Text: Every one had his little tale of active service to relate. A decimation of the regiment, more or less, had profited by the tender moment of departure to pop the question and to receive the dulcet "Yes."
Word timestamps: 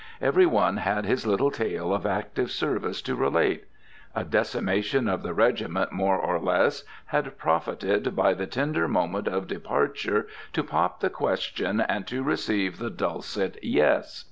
Every 0.19 0.47
one 0.47 0.77
had 0.77 1.05
his 1.05 1.27
little 1.27 1.51
tale 1.51 1.93
of 1.93 2.07
active 2.07 2.49
service 2.49 3.03
to 3.03 3.13
relate. 3.15 3.65
A 4.15 4.23
decimation 4.23 5.07
of 5.07 5.21
the 5.21 5.31
regiment, 5.35 5.91
more 5.91 6.17
or 6.17 6.39
less, 6.39 6.83
had 7.05 7.37
profited 7.37 8.15
by 8.15 8.33
the 8.33 8.47
tender 8.47 8.87
moment 8.87 9.27
of 9.27 9.45
departure 9.45 10.25
to 10.53 10.63
pop 10.63 11.01
the 11.01 11.11
question 11.11 11.81
and 11.81 12.07
to 12.07 12.23
receive 12.23 12.79
the 12.79 12.89
dulcet 12.89 13.59
"Yes." 13.63 14.17